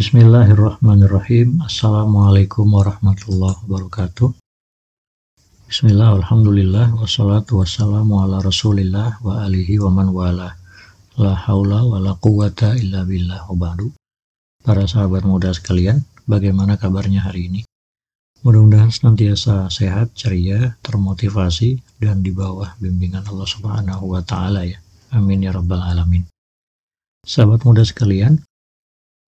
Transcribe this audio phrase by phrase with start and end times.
[0.00, 1.60] Bismillahirrahmanirrahim.
[1.60, 4.32] Assalamualaikum warahmatullahi wabarakatuh.
[5.68, 10.56] Bismillah, alhamdulillah, wassalatu wassalamu ala rasulillah wa alihi wa man wala.
[11.20, 13.92] La haula wa la quwata illa billah wa ba'du.
[14.64, 17.60] Para sahabat muda sekalian, bagaimana kabarnya hari ini?
[18.40, 24.80] Mudah-mudahan senantiasa sehat, ceria, termotivasi, dan di bawah bimbingan Allah Subhanahu wa Ta'ala ya.
[25.12, 26.24] Amin ya Rabbal 'Alamin.
[27.20, 28.40] Sahabat muda sekalian,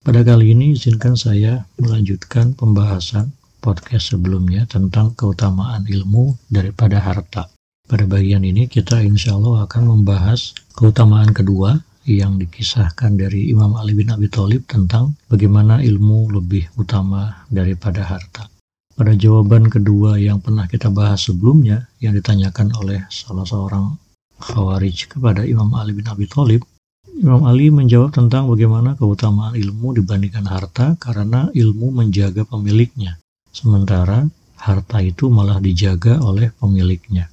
[0.03, 3.30] pada kali ini izinkan saya melanjutkan pembahasan
[3.62, 7.47] podcast sebelumnya tentang keutamaan ilmu daripada harta.
[7.87, 13.95] Pada bagian ini kita insya Allah akan membahas keutamaan kedua yang dikisahkan dari Imam Ali
[13.95, 18.50] bin Abi Thalib tentang bagaimana ilmu lebih utama daripada harta.
[18.98, 23.95] Pada jawaban kedua yang pernah kita bahas sebelumnya yang ditanyakan oleh salah seorang
[24.42, 26.66] khawarij kepada Imam Ali bin Abi Thalib,
[27.12, 33.20] Imam Ali menjawab tentang bagaimana keutamaan ilmu dibandingkan harta karena ilmu menjaga pemiliknya
[33.53, 34.25] sementara
[34.56, 37.28] harta itu malah dijaga oleh pemiliknya.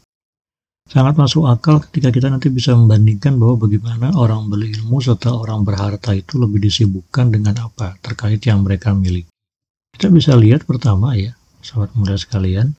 [0.90, 5.62] Sangat masuk akal ketika kita nanti bisa membandingkan bahwa bagaimana orang beli ilmu serta orang
[5.62, 9.30] berharta itu lebih disibukkan dengan apa terkait yang mereka miliki.
[9.94, 12.74] Kita bisa lihat pertama ya, sahabat muda sekalian,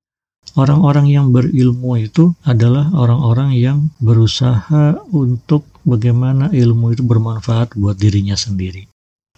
[0.61, 8.35] orang-orang yang berilmu itu adalah orang-orang yang berusaha untuk bagaimana ilmu itu bermanfaat buat dirinya
[8.35, 8.85] sendiri.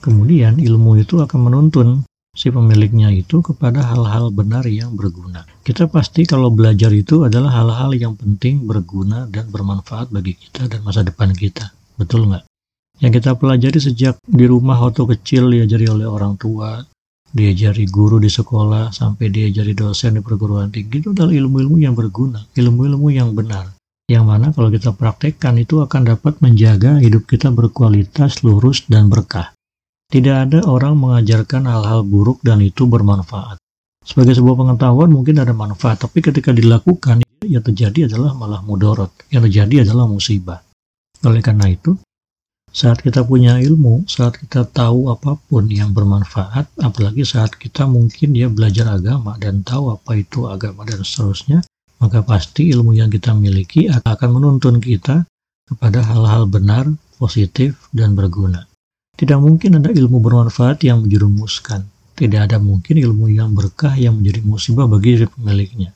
[0.03, 1.89] Kemudian ilmu itu akan menuntun
[2.35, 5.47] si pemiliknya itu kepada hal-hal benar yang berguna.
[5.63, 10.83] Kita pasti kalau belajar itu adalah hal-hal yang penting, berguna, dan bermanfaat bagi kita dan
[10.83, 11.71] masa depan kita.
[11.95, 12.45] Betul nggak?
[12.99, 16.83] Yang kita pelajari sejak di rumah waktu kecil diajari oleh orang tua,
[17.33, 22.45] diajari guru di sekolah, sampai diajari dosen di perguruan tinggi, itu adalah ilmu-ilmu yang berguna,
[22.53, 23.73] ilmu-ilmu yang benar.
[24.07, 29.57] Yang mana kalau kita praktekkan itu akan dapat menjaga hidup kita berkualitas, lurus, dan berkah.
[30.13, 33.57] Tidak ada orang mengajarkan hal-hal buruk dan itu bermanfaat.
[34.05, 39.11] Sebagai sebuah pengetahuan mungkin ada manfaat, tapi ketika dilakukan, yang terjadi adalah malah mudorot.
[39.33, 40.61] Yang terjadi adalah musibah.
[41.25, 41.97] Oleh karena itu,
[42.73, 48.33] saat kita punya ilmu, saat kita tahu apa pun yang bermanfaat, apalagi saat kita mungkin
[48.33, 51.61] dia belajar agama dan tahu apa itu agama dan seterusnya,
[52.01, 55.29] maka pasti ilmu yang kita miliki akan menuntun kita
[55.69, 56.89] kepada hal-hal benar,
[57.21, 58.65] positif, dan berguna.
[59.13, 61.85] Tidak mungkin ada ilmu bermanfaat yang menjerumuskan.
[62.17, 65.93] Tidak ada mungkin ilmu yang berkah yang menjadi musibah bagi pemiliknya.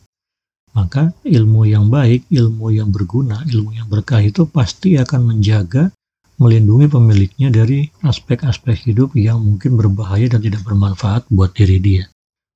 [0.76, 5.88] Maka ilmu yang baik, ilmu yang berguna, ilmu yang berkah itu pasti akan menjaga,
[6.36, 12.04] melindungi pemiliknya dari aspek-aspek hidup yang mungkin berbahaya dan tidak bermanfaat buat diri dia.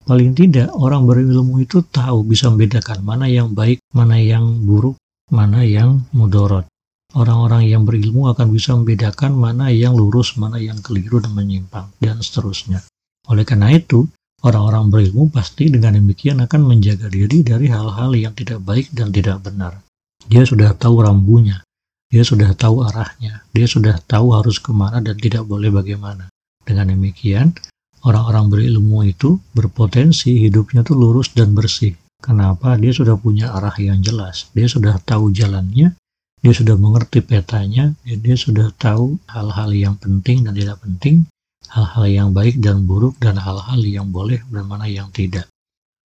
[0.00, 4.96] Paling tidak orang berilmu itu tahu bisa membedakan mana yang baik, mana yang buruk,
[5.28, 6.66] mana yang mudorot.
[7.10, 12.22] Orang-orang yang berilmu akan bisa membedakan mana yang lurus, mana yang keliru dan menyimpang, dan
[12.22, 12.86] seterusnya.
[13.28, 14.06] Oleh karena itu,
[14.46, 19.42] orang-orang berilmu pasti dengan demikian akan menjaga diri dari hal-hal yang tidak baik dan tidak
[19.42, 19.82] benar.
[20.30, 21.60] Dia sudah tahu rambunya,
[22.10, 26.26] dia sudah tahu arahnya, dia sudah tahu harus ke mana dan tidak boleh bagaimana.
[26.66, 27.54] Dengan demikian,
[28.02, 31.94] orang-orang berilmu itu berpotensi hidupnya tuh lurus dan bersih.
[32.18, 32.74] Kenapa?
[32.76, 35.94] Dia sudah punya arah yang jelas, dia sudah tahu jalannya,
[36.42, 41.24] dia sudah mengerti petanya, dia sudah tahu hal-hal yang penting dan tidak penting,
[41.70, 45.46] hal-hal yang baik dan buruk, dan hal-hal yang boleh dan mana yang tidak.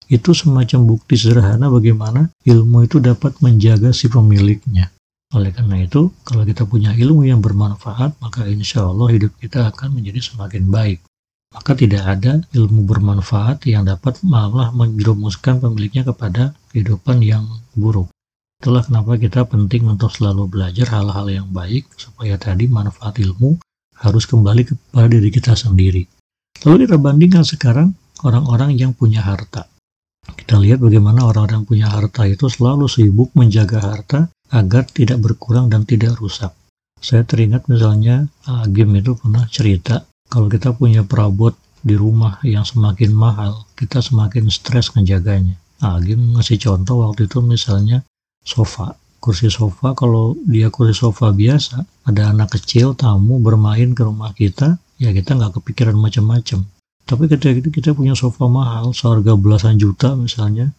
[0.06, 4.94] Itu semacam bukti sederhana bagaimana ilmu itu dapat menjaga si pemiliknya.
[5.36, 10.00] Oleh karena itu, kalau kita punya ilmu yang bermanfaat, maka insya Allah hidup kita akan
[10.00, 11.04] menjadi semakin baik.
[11.52, 17.44] Maka tidak ada ilmu bermanfaat yang dapat malah menjerumuskan pemiliknya kepada kehidupan yang
[17.76, 18.08] buruk.
[18.64, 23.60] Itulah kenapa kita penting untuk selalu belajar hal-hal yang baik supaya tadi manfaat ilmu
[24.00, 26.08] harus kembali kepada diri kita sendiri.
[26.64, 27.92] Lalu kita bandingkan sekarang
[28.24, 29.68] orang-orang yang punya harta.
[30.26, 34.20] Kita lihat bagaimana orang-orang punya harta itu selalu sibuk menjaga harta
[34.54, 36.54] agar tidak berkurang dan tidak rusak.
[37.02, 41.54] Saya teringat misalnya Agim itu pernah cerita kalau kita punya perabot
[41.86, 45.58] di rumah yang semakin mahal, kita semakin stres menjaganya.
[45.82, 48.02] Agim ngasih contoh waktu itu misalnya
[48.46, 54.30] sofa kursi sofa kalau dia kursi sofa biasa ada anak kecil tamu bermain ke rumah
[54.38, 56.62] kita ya kita nggak kepikiran macam-macam
[57.10, 60.70] tapi ketika itu kita punya sofa mahal seharga belasan juta misalnya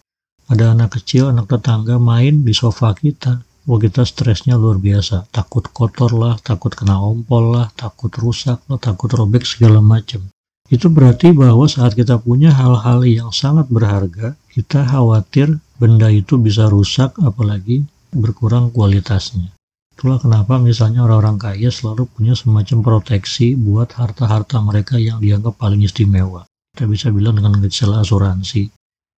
[0.47, 5.67] ada anak kecil anak tetangga main di sofa kita Wah kita stresnya luar biasa, takut
[5.75, 10.23] kotor lah, takut kena ompol lah, takut rusak lah, takut robek segala macam.
[10.71, 16.71] Itu berarti bahwa saat kita punya hal-hal yang sangat berharga, kita khawatir benda itu bisa
[16.71, 17.83] rusak apalagi
[18.15, 19.51] berkurang kualitasnya.
[19.97, 25.81] Itulah kenapa misalnya orang-orang kaya selalu punya semacam proteksi buat harta-harta mereka yang dianggap paling
[25.83, 26.45] istimewa.
[26.77, 28.76] Kita bisa bilang dengan gejala asuransi.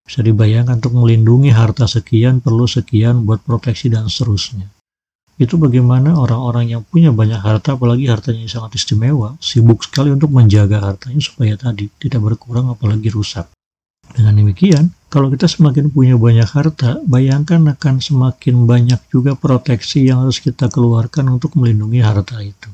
[0.09, 4.65] Bisa dibayangkan untuk melindungi harta sekian perlu sekian buat proteksi dan seterusnya.
[5.37, 10.33] Itu bagaimana orang-orang yang punya banyak harta, apalagi hartanya yang sangat istimewa, sibuk sekali untuk
[10.33, 13.53] menjaga hartanya supaya tadi tidak berkurang apalagi rusak.
[14.09, 20.25] Dengan demikian, kalau kita semakin punya banyak harta, bayangkan akan semakin banyak juga proteksi yang
[20.25, 22.73] harus kita keluarkan untuk melindungi harta itu.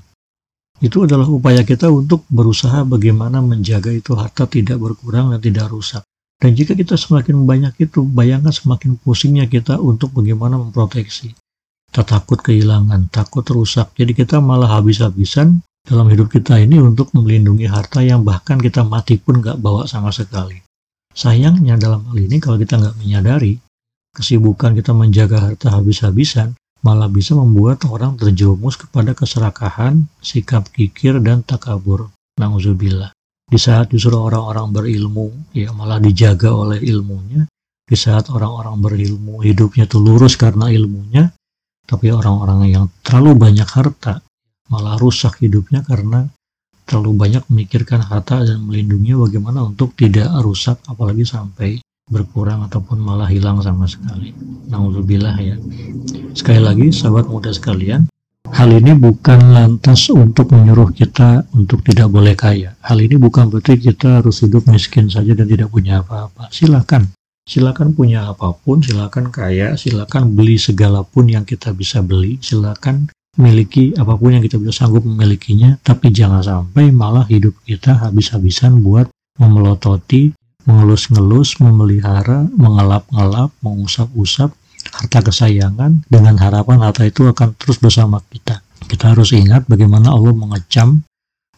[0.79, 6.07] Itu adalah upaya kita untuk berusaha bagaimana menjaga itu harta tidak berkurang dan tidak rusak.
[6.45, 11.33] Dan jika kita semakin banyak itu, bayangkan semakin pusingnya kita untuk bagaimana memproteksi.
[11.89, 13.89] Kita takut kehilangan, takut rusak.
[13.97, 19.17] Jadi kita malah habis-habisan dalam hidup kita ini untuk melindungi harta yang bahkan kita mati
[19.17, 20.61] pun gak bawa sama sekali.
[21.17, 23.57] Sayangnya dalam hal ini kalau kita nggak menyadari,
[24.13, 26.53] kesibukan kita menjaga harta habis-habisan
[26.85, 32.13] malah bisa membuat orang terjerumus kepada keserakahan, sikap kikir, dan takabur.
[32.37, 33.09] Nauzubillah.
[33.45, 37.45] Di saat justru orang-orang berilmu, ya malah dijaga oleh ilmunya.
[37.85, 41.29] Di saat orang-orang berilmu, hidupnya tuh lurus karena ilmunya.
[41.85, 44.17] Tapi orang-orang yang terlalu banyak harta,
[44.73, 46.25] malah rusak hidupnya karena
[46.85, 53.25] terlalu banyak memikirkan harta dan melindungi bagaimana untuk tidak rusak apalagi sampai berkurang ataupun malah
[53.25, 54.29] hilang sama sekali.
[54.69, 55.57] Nauzubillah ya.
[56.37, 58.05] Sekali lagi sahabat muda sekalian,
[58.53, 62.77] hal ini bukan lantas untuk menyuruh kita untuk tidak boleh kaya.
[62.85, 66.53] Hal ini bukan berarti kita harus hidup miskin saja dan tidak punya apa-apa.
[66.53, 67.09] Silakan.
[67.45, 73.05] Silakan punya apa pun, silakan kaya, silakan beli segala pun yang kita bisa beli, silakan
[73.37, 78.81] miliki apa pun yang kita bisa sanggup memilikinya, tapi jangan sampai malah hidup kita habis-habisan
[78.81, 79.05] buat
[79.37, 80.33] memelototi,
[80.65, 84.49] mengelus-ngelus, memelihara, mengelap-ngelap, mengusap-usap
[84.95, 88.63] harta kesayangan dengan harapan harta itu akan terus bersama kita.
[88.87, 91.03] Kita harus ingat bagaimana Allah mengecam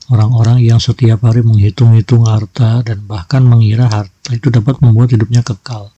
[0.10, 5.94] orang-orang yang setiap hari menghitung-hitung harta dan bahkan mengira harta itu dapat membuat hidupnya kekal.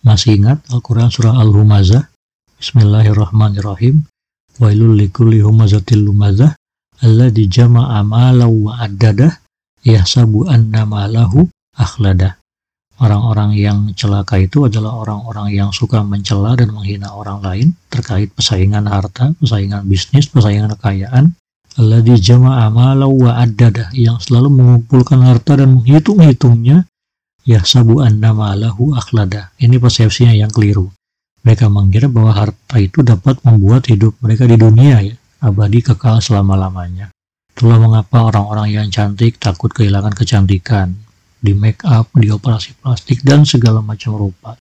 [0.00, 2.08] Masih ingat Al-Quran Surah Al-Humazah?
[2.56, 4.08] Bismillahirrahmanirrahim.
[4.56, 6.56] Wailul likulli humazatil lumazah
[7.04, 8.80] alladzi jama'a malau wa
[9.84, 10.84] yahsabu anna
[11.76, 12.39] akhladah.
[13.00, 18.84] Orang-orang yang celaka itu adalah orang-orang yang suka mencela dan menghina orang lain terkait persaingan
[18.84, 21.32] harta, persaingan bisnis, persaingan kekayaan.
[21.80, 26.84] Alladzi jama'a malau wa addadah yang selalu mengumpulkan harta dan menghitung-hitungnya
[27.48, 29.56] yahsabu anna malahu akhladah.
[29.56, 30.92] Ini persepsinya yang keliru.
[31.40, 37.08] Mereka mengira bahwa harta itu dapat membuat hidup mereka di dunia ya, abadi kekal selama-lamanya.
[37.56, 41.00] Itulah mengapa orang-orang yang cantik takut kehilangan kecantikan,
[41.40, 44.60] di make up, di operasi plastik, dan segala macam rupa.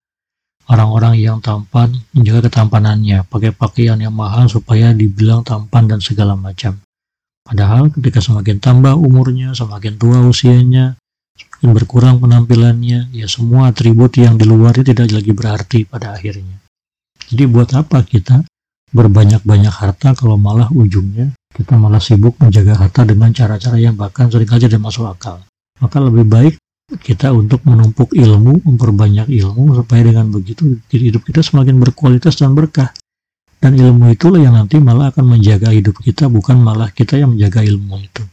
[0.69, 6.79] Orang-orang yang tampan menjaga ketampanannya, pakai pakaian yang mahal supaya dibilang tampan dan segala macam.
[7.43, 10.95] Padahal ketika semakin tambah umurnya, semakin tua usianya,
[11.33, 16.61] semakin berkurang penampilannya, ya semua atribut yang di luarnya tidak lagi berarti pada akhirnya.
[17.29, 18.45] Jadi buat apa kita
[18.93, 24.49] berbanyak-banyak harta kalau malah ujungnya kita malah sibuk menjaga harta dengan cara-cara yang bahkan sering
[24.49, 25.41] aja tidak masuk akal.
[25.81, 26.53] Maka lebih baik
[26.97, 32.89] kita untuk menumpuk ilmu, memperbanyak ilmu supaya dengan begitu hidup kita semakin berkualitas dan berkah.
[33.59, 37.61] Dan ilmu itulah yang nanti malah akan menjaga hidup kita, bukan malah kita yang menjaga
[37.61, 38.23] ilmu itu.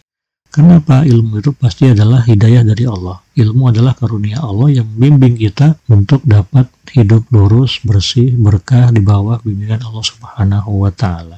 [0.56, 3.20] Kenapa ilmu itu pasti adalah hidayah dari Allah.
[3.36, 9.36] Ilmu adalah karunia Allah yang membimbing kita untuk dapat hidup lurus, bersih, berkah di bawah
[9.44, 11.36] bimbingan Allah Subhanahu wa taala.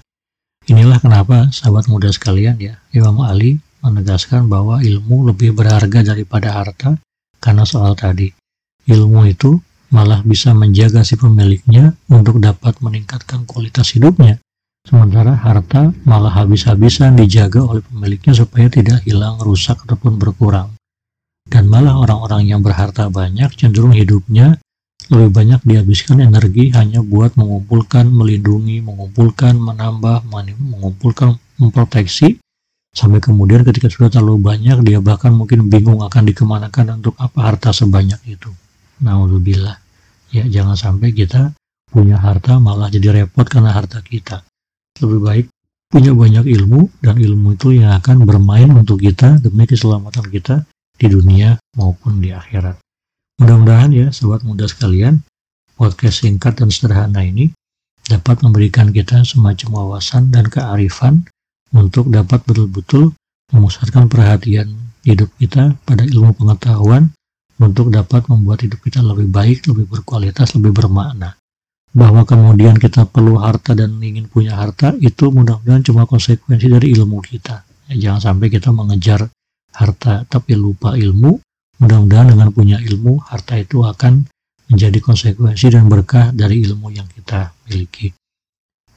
[0.69, 7.01] Inilah kenapa sahabat muda sekalian ya, Imam Ali menegaskan bahwa ilmu lebih berharga daripada harta
[7.39, 8.31] karena soal tadi.
[8.89, 9.59] Ilmu itu
[9.95, 14.37] malah bisa menjaga si pemiliknya untuk dapat meningkatkan kualitas hidupnya
[14.89, 20.73] Sementara harta malah habis-habisan dijaga oleh pemiliknya supaya tidak hilang, rusak, ataupun berkurang.
[21.45, 24.57] Dan malah orang-orang yang berharta banyak cenderung hidupnya
[25.13, 30.25] lebih banyak dihabiskan energi hanya buat mengumpulkan, melindungi, mengumpulkan, menambah,
[30.57, 32.41] mengumpulkan, memproteksi,
[32.99, 37.71] sampai kemudian ketika sudah terlalu banyak, dia bahkan mungkin bingung akan dikemanakan untuk apa harta
[37.71, 38.51] sebanyak itu.
[38.99, 39.79] Naudzubillah.
[40.35, 41.55] Ya, jangan sampai kita
[41.89, 44.45] punya harta malah jadi repot karena harta kita
[45.01, 45.47] lebih baik
[45.89, 50.69] punya banyak ilmu dan ilmu itu yang akan bermain untuk kita demi keselamatan kita
[51.01, 52.77] di dunia maupun di akhirat.
[53.41, 55.25] Mudah-mudahan ya sobat muda sekalian,
[55.81, 57.55] podcast singkat dan sederhana ini
[58.05, 61.25] dapat memberikan kita semacam wawasan dan kearifan
[61.75, 63.13] untuk dapat betul-betul
[63.53, 64.73] memusatkan perhatian
[65.05, 67.13] hidup kita pada ilmu pengetahuan
[67.59, 71.35] untuk dapat membuat hidup kita lebih baik, lebih berkualitas, lebih bermakna.
[71.89, 77.19] bahwa kemudian kita perlu harta dan ingin punya harta itu mudah-mudahan cuma konsekuensi dari ilmu
[77.25, 77.65] kita.
[77.89, 79.25] Ya, jangan sampai kita mengejar
[79.73, 81.41] harta tapi lupa ilmu.
[81.81, 84.29] Mudah-mudahan dengan punya ilmu harta itu akan
[84.69, 88.13] menjadi konsekuensi dan berkah dari ilmu yang kita miliki.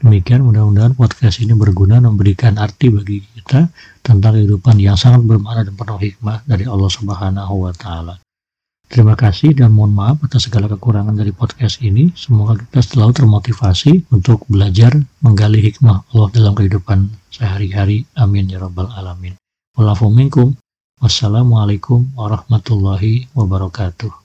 [0.01, 3.69] Demikian mudah-mudahan podcast ini berguna memberikan arti bagi kita
[4.01, 8.17] tentang kehidupan yang sangat bermakna dan penuh hikmah dari Allah Subhanahu wa taala.
[8.89, 12.09] Terima kasih dan mohon maaf atas segala kekurangan dari podcast ini.
[12.17, 14.91] Semoga kita selalu termotivasi untuk belajar
[15.21, 18.03] menggali hikmah Allah dalam kehidupan sehari-hari.
[18.17, 19.37] Amin ya rabbal alamin.
[21.01, 24.21] Wassalamualaikum warahmatullahi wabarakatuh.